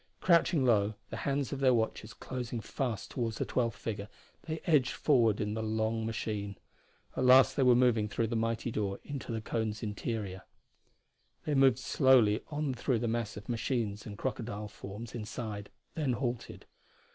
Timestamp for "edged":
4.65-4.93